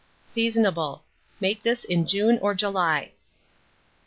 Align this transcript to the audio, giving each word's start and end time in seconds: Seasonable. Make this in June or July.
Seasonable. 0.25 1.01
Make 1.39 1.61
this 1.61 1.83
in 1.83 2.07
June 2.07 2.39
or 2.41 2.55
July. 2.55 3.11